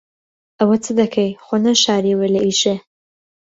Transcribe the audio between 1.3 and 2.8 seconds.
خۆ نەشارییەوە لە ئیشێ.